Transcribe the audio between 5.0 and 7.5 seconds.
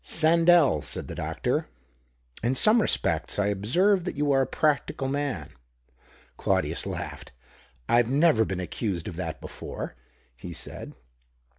nan." Claudius laughed."